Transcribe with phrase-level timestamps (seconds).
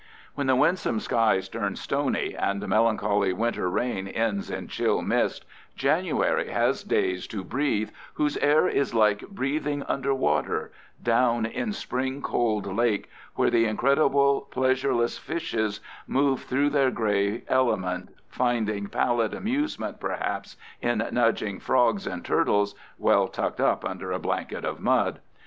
[0.33, 6.49] When the winsome skies turn stony, and melancholy winter rain ends in chill mist, January
[6.49, 10.71] has days to breathe whose air is like breathing under water,
[11.03, 18.09] down in spring cold lake, where the incredible, pleasureless fishes move through their gray element,
[18.27, 24.65] finding pallid amusement perhaps in nudging frogs and turtles, well tucked up under a blanket
[24.65, 25.19] of mud.